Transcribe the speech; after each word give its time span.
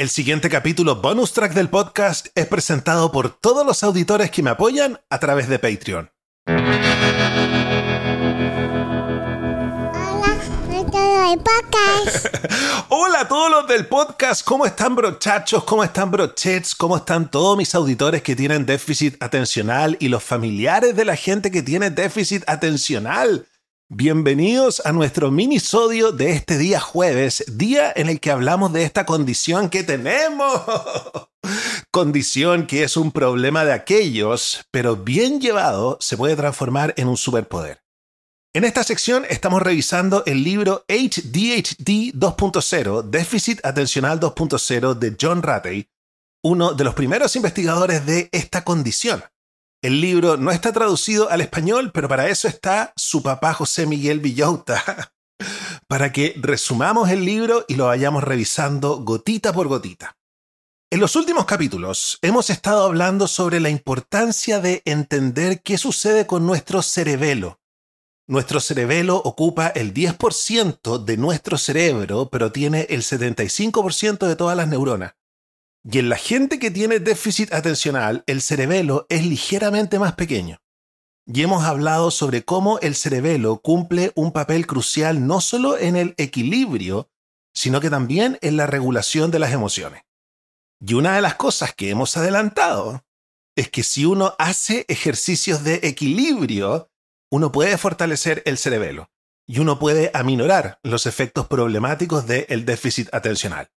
El 0.00 0.08
siguiente 0.08 0.48
capítulo 0.48 0.96
bonus 1.02 1.34
track 1.34 1.52
del 1.52 1.68
podcast 1.68 2.28
es 2.34 2.46
presentado 2.46 3.12
por 3.12 3.38
todos 3.38 3.66
los 3.66 3.82
auditores 3.82 4.30
que 4.30 4.42
me 4.42 4.48
apoyan 4.48 4.98
a 5.10 5.18
través 5.18 5.46
de 5.46 5.58
Patreon. 5.58 6.10
Hola 12.88 13.20
a 13.20 13.28
todos 13.28 13.50
los 13.50 13.68
del 13.68 13.84
podcast, 13.88 14.42
¿cómo 14.42 14.64
están 14.64 14.96
brochachos? 14.96 15.64
¿Cómo 15.64 15.84
están 15.84 16.10
brochets? 16.10 16.74
¿Cómo 16.74 16.96
están 16.96 17.30
todos 17.30 17.58
mis 17.58 17.74
auditores 17.74 18.22
que 18.22 18.34
tienen 18.34 18.64
déficit 18.64 19.22
atencional 19.22 19.98
y 20.00 20.08
los 20.08 20.24
familiares 20.24 20.96
de 20.96 21.04
la 21.04 21.16
gente 21.16 21.50
que 21.50 21.62
tiene 21.62 21.90
déficit 21.90 22.42
atencional? 22.46 23.46
Bienvenidos 23.92 24.80
a 24.86 24.92
nuestro 24.92 25.32
minisodio 25.32 26.12
de 26.12 26.30
este 26.30 26.58
día 26.58 26.78
jueves, 26.78 27.42
día 27.48 27.92
en 27.96 28.08
el 28.08 28.20
que 28.20 28.30
hablamos 28.30 28.72
de 28.72 28.84
esta 28.84 29.04
condición 29.04 29.68
que 29.68 29.82
tenemos. 29.82 30.62
condición 31.90 32.68
que 32.68 32.84
es 32.84 32.96
un 32.96 33.10
problema 33.10 33.64
de 33.64 33.72
aquellos, 33.72 34.64
pero 34.70 34.94
bien 34.94 35.40
llevado 35.40 35.98
se 36.00 36.16
puede 36.16 36.36
transformar 36.36 36.94
en 36.98 37.08
un 37.08 37.16
superpoder. 37.16 37.82
En 38.54 38.62
esta 38.62 38.84
sección 38.84 39.26
estamos 39.28 39.60
revisando 39.60 40.22
el 40.24 40.44
libro 40.44 40.84
HDHD 40.86 42.14
2.0, 42.14 43.02
Déficit 43.10 43.58
Atencional 43.66 44.20
2.0 44.20 44.94
de 44.94 45.16
John 45.20 45.42
Ratey, 45.42 45.90
uno 46.44 46.74
de 46.74 46.84
los 46.84 46.94
primeros 46.94 47.34
investigadores 47.34 48.06
de 48.06 48.28
esta 48.30 48.62
condición. 48.62 49.24
El 49.82 50.02
libro 50.02 50.36
no 50.36 50.50
está 50.50 50.72
traducido 50.72 51.30
al 51.30 51.40
español, 51.40 51.90
pero 51.92 52.06
para 52.06 52.28
eso 52.28 52.48
está 52.48 52.92
su 52.96 53.22
papá 53.22 53.54
José 53.54 53.86
Miguel 53.86 54.20
Villauta, 54.20 55.14
para 55.88 56.12
que 56.12 56.34
resumamos 56.36 57.08
el 57.08 57.24
libro 57.24 57.64
y 57.66 57.76
lo 57.76 57.86
vayamos 57.86 58.22
revisando 58.22 58.98
gotita 58.98 59.54
por 59.54 59.68
gotita. 59.68 60.18
En 60.92 61.00
los 61.00 61.16
últimos 61.16 61.46
capítulos 61.46 62.18
hemos 62.20 62.50
estado 62.50 62.84
hablando 62.84 63.26
sobre 63.26 63.58
la 63.58 63.70
importancia 63.70 64.60
de 64.60 64.82
entender 64.84 65.62
qué 65.62 65.78
sucede 65.78 66.26
con 66.26 66.44
nuestro 66.44 66.82
cerebelo. 66.82 67.58
Nuestro 68.28 68.60
cerebelo 68.60 69.16
ocupa 69.16 69.68
el 69.68 69.94
10% 69.94 71.02
de 71.02 71.16
nuestro 71.16 71.56
cerebro, 71.56 72.28
pero 72.28 72.52
tiene 72.52 72.82
el 72.90 73.02
75% 73.02 74.26
de 74.26 74.36
todas 74.36 74.56
las 74.56 74.68
neuronas. 74.68 75.14
Y 75.82 75.98
en 75.98 76.08
la 76.08 76.16
gente 76.16 76.58
que 76.58 76.70
tiene 76.70 77.00
déficit 77.00 77.52
atencional, 77.52 78.22
el 78.26 78.42
cerebelo 78.42 79.06
es 79.08 79.24
ligeramente 79.24 79.98
más 79.98 80.14
pequeño. 80.14 80.58
Y 81.26 81.42
hemos 81.42 81.64
hablado 81.64 82.10
sobre 82.10 82.44
cómo 82.44 82.78
el 82.80 82.94
cerebelo 82.94 83.58
cumple 83.58 84.12
un 84.14 84.32
papel 84.32 84.66
crucial 84.66 85.26
no 85.26 85.40
solo 85.40 85.78
en 85.78 85.96
el 85.96 86.14
equilibrio, 86.18 87.08
sino 87.54 87.80
que 87.80 87.90
también 87.90 88.38
en 88.42 88.56
la 88.56 88.66
regulación 88.66 89.30
de 89.30 89.38
las 89.38 89.52
emociones. 89.52 90.02
Y 90.80 90.94
una 90.94 91.14
de 91.14 91.22
las 91.22 91.34
cosas 91.34 91.74
que 91.74 91.90
hemos 91.90 92.16
adelantado 92.16 93.04
es 93.56 93.70
que 93.70 93.82
si 93.82 94.04
uno 94.04 94.34
hace 94.38 94.84
ejercicios 94.88 95.62
de 95.62 95.80
equilibrio, 95.82 96.90
uno 97.30 97.52
puede 97.52 97.76
fortalecer 97.78 98.42
el 98.46 98.58
cerebelo 98.58 99.10
y 99.46 99.58
uno 99.58 99.78
puede 99.78 100.10
aminorar 100.14 100.78
los 100.82 101.06
efectos 101.06 101.46
problemáticos 101.46 102.26
del 102.26 102.64
déficit 102.64 103.08
atencional. 103.12 103.70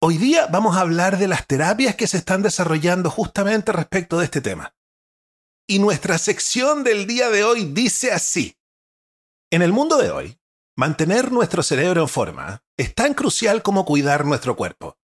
Hoy 0.00 0.16
día 0.16 0.46
vamos 0.46 0.76
a 0.76 0.82
hablar 0.82 1.18
de 1.18 1.26
las 1.26 1.48
terapias 1.48 1.96
que 1.96 2.06
se 2.06 2.18
están 2.18 2.40
desarrollando 2.40 3.10
justamente 3.10 3.72
respecto 3.72 4.18
de 4.18 4.26
este 4.26 4.40
tema. 4.40 4.76
Y 5.66 5.80
nuestra 5.80 6.18
sección 6.18 6.84
del 6.84 7.08
día 7.08 7.30
de 7.30 7.42
hoy 7.42 7.64
dice 7.64 8.12
así. 8.12 8.56
En 9.50 9.60
el 9.60 9.72
mundo 9.72 9.96
de 9.98 10.12
hoy, 10.12 10.38
mantener 10.76 11.32
nuestro 11.32 11.64
cerebro 11.64 12.02
en 12.02 12.08
forma 12.08 12.62
es 12.76 12.94
tan 12.94 13.12
crucial 13.12 13.60
como 13.62 13.84
cuidar 13.84 14.24
nuestro 14.24 14.54
cuerpo. 14.54 14.96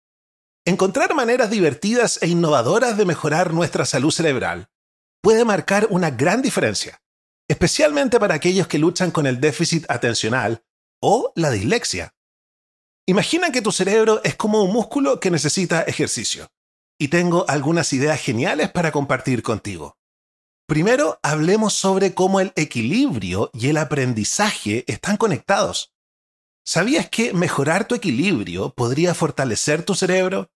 Encontrar 0.64 1.16
maneras 1.16 1.50
divertidas 1.50 2.20
e 2.22 2.28
innovadoras 2.28 2.96
de 2.96 3.06
mejorar 3.06 3.52
nuestra 3.52 3.86
salud 3.86 4.12
cerebral 4.12 4.70
puede 5.24 5.44
marcar 5.44 5.88
una 5.90 6.12
gran 6.12 6.44
diferencia, 6.44 7.02
especialmente 7.50 8.20
para 8.20 8.36
aquellos 8.36 8.68
que 8.68 8.78
luchan 8.78 9.10
con 9.10 9.26
el 9.26 9.42
déficit 9.42 9.90
atencional 9.90 10.64
o 11.02 11.34
la 11.36 11.50
dislexia. 11.50 12.14
Imagina 13.06 13.52
que 13.52 13.62
tu 13.62 13.72
cerebro 13.72 14.22
es 14.24 14.36
como 14.36 14.64
un 14.64 14.72
músculo 14.72 15.20
que 15.20 15.30
necesita 15.30 15.82
ejercicio. 15.82 16.48
Y 16.98 17.10
tengo 17.10 17.46
algunas 17.50 17.92
ideas 17.92 18.22
geniales 18.22 18.72
para 18.72 18.92
compartir 18.92 19.44
contigo. 19.44 19.98
Primero, 20.68 21.20
hablemos 21.22 21.74
sobre 21.74 22.14
cómo 22.14 22.40
el 22.40 22.54
equilibrio 22.56 23.52
y 23.54 23.68
el 23.68 23.78
aprendizaje 23.78 24.86
están 24.88 25.18
conectados. 25.18 25.94
¿Sabías 26.66 27.10
que 27.10 27.34
mejorar 27.34 27.88
tu 27.88 27.96
equilibrio 27.96 28.74
podría 28.74 29.14
fortalecer 29.14 29.84
tu 29.84 29.96
cerebro? 29.96 30.50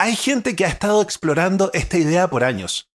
Hay 0.00 0.16
gente 0.16 0.56
que 0.56 0.64
ha 0.64 0.68
estado 0.68 1.00
explorando 1.00 1.70
esta 1.74 1.96
idea 1.96 2.28
por 2.28 2.42
años. 2.42 2.90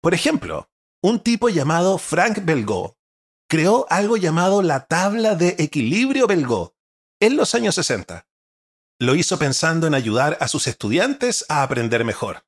Por 0.00 0.14
ejemplo, 0.14 0.68
un 1.00 1.20
tipo 1.20 1.48
llamado 1.48 1.98
Frank 1.98 2.44
Belgo 2.44 2.96
creó 3.48 3.86
algo 3.90 4.16
llamado 4.16 4.62
la 4.62 4.86
tabla 4.86 5.36
de 5.36 5.54
equilibrio 5.58 6.26
Belgo, 6.26 6.74
en 7.20 7.36
los 7.36 7.54
años 7.54 7.74
60. 7.74 8.26
Lo 9.00 9.14
hizo 9.14 9.38
pensando 9.38 9.86
en 9.86 9.94
ayudar 9.94 10.36
a 10.40 10.48
sus 10.48 10.66
estudiantes 10.66 11.44
a 11.48 11.62
aprender 11.62 12.04
mejor. 12.04 12.44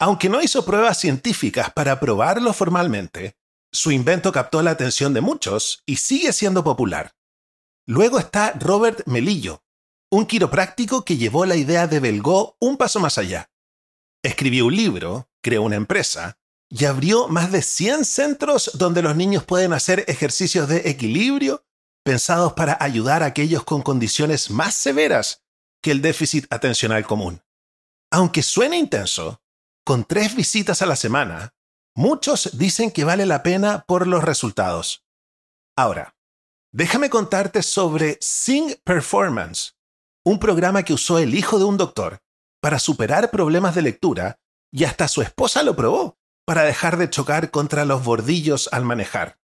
Aunque 0.00 0.28
no 0.28 0.42
hizo 0.42 0.64
pruebas 0.64 0.98
científicas 0.98 1.72
para 1.72 1.98
probarlo 1.98 2.52
formalmente, 2.52 3.36
su 3.72 3.90
invento 3.90 4.32
captó 4.32 4.62
la 4.62 4.70
atención 4.70 5.12
de 5.12 5.20
muchos 5.20 5.82
y 5.86 5.96
sigue 5.96 6.32
siendo 6.32 6.64
popular. 6.64 7.14
Luego 7.86 8.18
está 8.18 8.52
Robert 8.52 9.06
Melillo, 9.06 9.62
un 10.10 10.26
quiropráctico 10.26 11.04
que 11.04 11.16
llevó 11.16 11.44
la 11.46 11.56
idea 11.56 11.86
de 11.86 12.00
Belgó 12.00 12.56
un 12.60 12.76
paso 12.76 13.00
más 13.00 13.18
allá. 13.18 13.50
Escribió 14.22 14.66
un 14.66 14.76
libro, 14.76 15.28
creó 15.42 15.62
una 15.62 15.76
empresa 15.76 16.38
y 16.70 16.84
abrió 16.84 17.28
más 17.28 17.50
de 17.50 17.62
100 17.62 18.04
centros 18.04 18.70
donde 18.74 19.02
los 19.02 19.16
niños 19.16 19.44
pueden 19.44 19.72
hacer 19.72 20.04
ejercicios 20.08 20.68
de 20.68 20.88
equilibrio 20.90 21.64
pensados 22.08 22.54
para 22.54 22.78
ayudar 22.80 23.22
a 23.22 23.26
aquellos 23.26 23.64
con 23.64 23.82
condiciones 23.82 24.48
más 24.48 24.74
severas 24.74 25.44
que 25.82 25.90
el 25.90 26.00
déficit 26.00 26.46
atencional 26.48 27.04
común. 27.04 27.42
Aunque 28.10 28.42
suene 28.42 28.78
intenso, 28.78 29.42
con 29.84 30.06
tres 30.06 30.34
visitas 30.34 30.80
a 30.80 30.86
la 30.86 30.96
semana, 30.96 31.52
muchos 31.94 32.56
dicen 32.56 32.92
que 32.92 33.04
vale 33.04 33.26
la 33.26 33.42
pena 33.42 33.84
por 33.86 34.06
los 34.06 34.24
resultados. 34.24 35.04
Ahora, 35.76 36.16
déjame 36.72 37.10
contarte 37.10 37.62
sobre 37.62 38.16
Sing 38.22 38.76
Performance, 38.84 39.74
un 40.24 40.38
programa 40.38 40.84
que 40.84 40.94
usó 40.94 41.18
el 41.18 41.34
hijo 41.34 41.58
de 41.58 41.66
un 41.66 41.76
doctor 41.76 42.22
para 42.62 42.78
superar 42.78 43.30
problemas 43.30 43.74
de 43.74 43.82
lectura 43.82 44.40
y 44.72 44.84
hasta 44.84 45.08
su 45.08 45.20
esposa 45.20 45.62
lo 45.62 45.76
probó 45.76 46.16
para 46.46 46.62
dejar 46.62 46.96
de 46.96 47.10
chocar 47.10 47.50
contra 47.50 47.84
los 47.84 48.02
bordillos 48.02 48.70
al 48.72 48.86
manejar. 48.86 49.38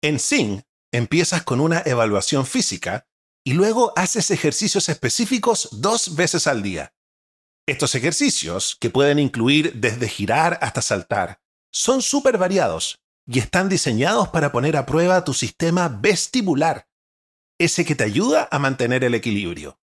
En 0.00 0.20
Sing 0.20 0.62
empiezas 0.92 1.42
con 1.42 1.60
una 1.60 1.82
evaluación 1.84 2.46
física 2.46 3.06
y 3.44 3.52
luego 3.52 3.92
haces 3.96 4.30
ejercicios 4.30 4.88
específicos 4.88 5.68
dos 5.72 6.16
veces 6.16 6.46
al 6.46 6.62
día. 6.62 6.94
Estos 7.66 7.94
ejercicios, 7.94 8.76
que 8.80 8.90
pueden 8.90 9.18
incluir 9.18 9.74
desde 9.74 10.08
girar 10.08 10.58
hasta 10.62 10.82
saltar, 10.82 11.40
son 11.70 12.02
súper 12.02 12.38
variados 12.38 13.00
y 13.26 13.40
están 13.40 13.68
diseñados 13.68 14.28
para 14.28 14.52
poner 14.52 14.76
a 14.76 14.86
prueba 14.86 15.24
tu 15.24 15.34
sistema 15.34 15.88
vestibular, 15.88 16.88
ese 17.58 17.84
que 17.84 17.94
te 17.94 18.04
ayuda 18.04 18.48
a 18.50 18.58
mantener 18.58 19.04
el 19.04 19.14
equilibrio. 19.14 19.78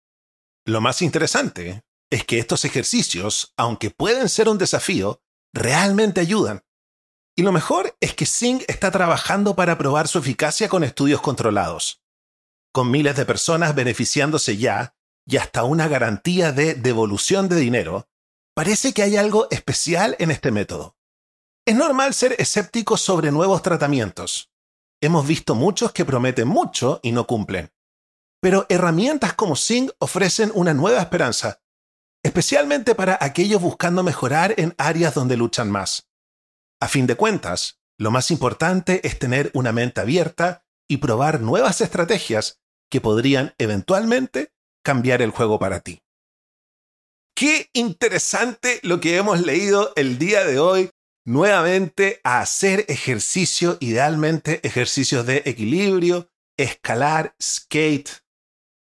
Lo 0.65 0.81
más 0.81 1.03
interesante 1.03 1.83
es 2.11 2.25
que 2.25 2.39
estos 2.39 2.65
ejercicios, 2.65 3.53
aunque 3.57 3.91
pueden 3.91 4.29
ser 4.29 4.49
un 4.49 4.57
desafío, 4.57 5.21
realmente 5.53 6.21
ayudan 6.21 6.65
y 7.37 7.43
lo 7.43 7.53
mejor 7.53 7.97
es 8.01 8.15
que 8.15 8.27
Sing 8.27 8.63
está 8.69 8.91
trabajando 8.91 9.57
para 9.57 9.77
probar 9.77 10.07
su 10.07 10.19
eficacia 10.19 10.69
con 10.69 10.85
estudios 10.85 11.21
controlados, 11.21 12.03
con 12.73 12.91
miles 12.91 13.17
de 13.17 13.27
personas 13.27 13.75
beneficiándose 13.75 14.57
ya 14.57 14.95
y 15.27 15.39
hasta 15.39 15.65
una 15.65 15.89
garantía 15.89 16.53
de 16.53 16.75
devolución 16.75 17.49
de 17.49 17.57
dinero. 17.57 18.09
Parece 18.55 18.93
que 18.93 19.03
hay 19.03 19.17
algo 19.17 19.49
especial 19.51 20.15
en 20.21 20.31
este 20.31 20.53
método. 20.53 20.97
Es 21.67 21.75
normal 21.75 22.15
ser 22.15 22.37
escéptico 22.39 22.97
sobre 22.97 23.33
nuevos 23.33 23.63
tratamientos. 23.63 24.51
Hemos 25.01 25.27
visto 25.27 25.55
muchos 25.55 25.93
que 25.93 26.05
prometen 26.05 26.47
mucho 26.47 27.01
y 27.03 27.11
no 27.11 27.27
cumplen. 27.27 27.73
Pero 28.41 28.67
herramientas 28.69 29.33
como 29.33 29.57
Sing 29.57 29.91
ofrecen 29.99 30.53
una 30.55 30.73
nueva 30.73 31.01
esperanza, 31.01 31.63
especialmente 32.23 32.95
para 32.95 33.19
aquellos 33.21 33.61
buscando 33.61 34.03
mejorar 34.03 34.55
en 34.57 34.75
áreas 34.79 35.15
donde 35.15 35.37
luchan 35.37 35.71
más. 35.71 36.07
A 36.85 36.89
fin 36.89 37.07
de 37.07 37.15
cuentas, 37.15 37.81
lo 37.99 38.11
más 38.11 38.31
importante 38.31 39.01
es 39.07 39.19
tener 39.19 39.51
una 39.55 39.73
mente 39.73 40.03
abierta 40.03 40.67
y 40.87 40.99
probar 40.99 41.41
nuevas 41.41 41.81
estrategias 41.81 42.61
que 42.91 43.01
podrían 43.01 43.55
eventualmente 43.57 44.53
cambiar 44.85 45.23
el 45.23 45.31
juego 45.31 45.59
para 45.59 45.81
ti. 45.81 46.03
Qué 47.35 47.71
interesante 47.73 48.81
lo 48.83 49.01
que 49.01 49.17
hemos 49.17 49.41
leído 49.41 49.95
el 49.97 50.19
día 50.19 50.45
de 50.45 50.59
hoy. 50.59 50.91
Nuevamente 51.25 52.21
a 52.23 52.41
hacer 52.41 52.85
ejercicio, 52.89 53.79
idealmente 53.81 54.61
ejercicios 54.63 55.25
de 55.25 55.41
equilibrio, 55.47 56.29
escalar, 56.59 57.35
skate, 57.43 58.11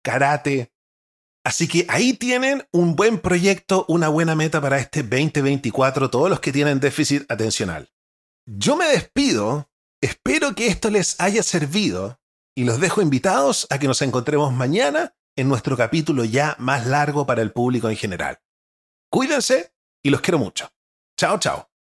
karate. 0.05 0.71
Así 1.47 1.69
que 1.69 1.87
ahí 1.89 2.13
tienen 2.13 2.67
un 2.73 2.97
buen 2.97 3.21
proyecto, 3.21 3.85
una 3.87 4.09
buena 4.09 4.35
meta 4.35 4.61
para 4.61 4.81
este 4.81 5.05
2024, 5.05 6.11
todos 6.11 6.29
los 6.29 6.41
que 6.41 6.51
tienen 6.51 6.81
déficit 6.81 7.23
atencional. 7.31 7.89
Yo 8.47 8.75
me 8.75 8.89
despido, 8.89 9.71
espero 10.01 10.57
que 10.57 10.67
esto 10.67 10.91
les 10.91 11.21
haya 11.21 11.45
servido 11.45 12.19
y 12.57 12.65
los 12.65 12.81
dejo 12.81 13.01
invitados 13.01 13.69
a 13.71 13.79
que 13.79 13.87
nos 13.87 14.03
encontremos 14.03 14.53
mañana 14.53 15.15
en 15.37 15.49
nuestro 15.49 15.77
capítulo 15.77 16.25
ya 16.25 16.57
más 16.59 16.85
largo 16.89 17.27
para 17.27 17.43
el 17.43 17.53
público 17.53 17.89
en 17.89 17.97
general. 17.97 18.41
Cuídense 19.09 19.73
y 20.03 20.11
los 20.11 20.23
quiero 20.23 20.41
mucho. 20.41 20.69
Chao, 21.17 21.39
chao. 21.39 21.71